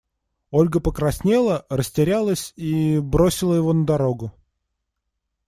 [0.49, 2.97] Ольга покраснела, растерялась и…
[2.97, 4.31] бросила его на дорогу.